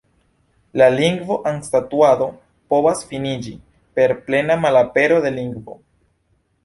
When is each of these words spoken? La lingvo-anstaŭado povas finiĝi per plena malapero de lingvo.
La 0.81 0.85
lingvo-anstaŭado 0.93 2.29
povas 2.75 3.05
finiĝi 3.11 3.53
per 4.01 4.15
plena 4.31 4.57
malapero 4.65 5.21
de 5.27 5.35
lingvo. 5.41 5.79